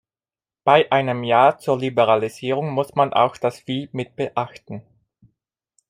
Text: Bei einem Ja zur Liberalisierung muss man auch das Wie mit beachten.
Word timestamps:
Bei 0.63 0.91
einem 0.91 1.23
Ja 1.23 1.59
zur 1.59 1.77
Liberalisierung 1.77 2.71
muss 2.71 2.95
man 2.95 3.13
auch 3.13 3.37
das 3.37 3.67
Wie 3.67 3.87
mit 3.91 4.15
beachten. 4.15 4.81